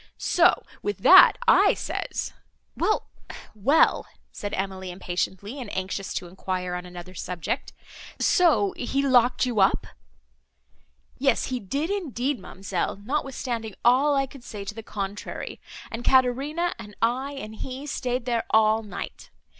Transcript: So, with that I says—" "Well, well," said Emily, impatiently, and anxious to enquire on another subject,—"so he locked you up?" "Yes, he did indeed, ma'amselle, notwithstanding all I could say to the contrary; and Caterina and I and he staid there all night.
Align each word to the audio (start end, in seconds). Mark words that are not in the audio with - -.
So, 0.17 0.63
with 0.81 1.03
that 1.03 1.33
I 1.47 1.75
says—" 1.75 2.33
"Well, 2.75 3.11
well," 3.53 4.07
said 4.31 4.51
Emily, 4.55 4.89
impatiently, 4.89 5.61
and 5.61 5.71
anxious 5.77 6.11
to 6.15 6.25
enquire 6.27 6.73
on 6.73 6.87
another 6.87 7.13
subject,—"so 7.13 8.71
he 8.77 9.03
locked 9.07 9.45
you 9.45 9.59
up?" 9.59 9.85
"Yes, 11.19 11.49
he 11.53 11.59
did 11.59 11.91
indeed, 11.91 12.39
ma'amselle, 12.39 12.95
notwithstanding 13.05 13.75
all 13.85 14.15
I 14.15 14.25
could 14.25 14.43
say 14.43 14.65
to 14.65 14.73
the 14.73 14.81
contrary; 14.81 15.61
and 15.91 16.03
Caterina 16.03 16.73
and 16.79 16.95
I 16.99 17.33
and 17.33 17.53
he 17.57 17.85
staid 17.85 18.25
there 18.25 18.45
all 18.49 18.81
night. 18.81 19.29